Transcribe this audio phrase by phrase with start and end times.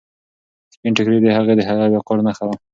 [0.73, 2.55] سپین ټیکری د هغې د حیا او وقار نښه وه.